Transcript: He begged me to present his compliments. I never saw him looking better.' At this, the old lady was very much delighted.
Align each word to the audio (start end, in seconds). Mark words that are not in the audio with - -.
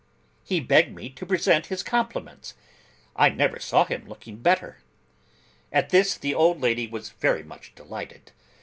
He 0.43 0.59
begged 0.59 0.95
me 0.95 1.11
to 1.11 1.27
present 1.27 1.67
his 1.67 1.83
compliments. 1.83 2.55
I 3.15 3.29
never 3.29 3.59
saw 3.59 3.85
him 3.85 4.07
looking 4.07 4.37
better.' 4.37 4.79
At 5.71 5.91
this, 5.91 6.17
the 6.17 6.33
old 6.33 6.59
lady 6.59 6.87
was 6.87 7.09
very 7.11 7.43
much 7.43 7.75
delighted. 7.75 8.31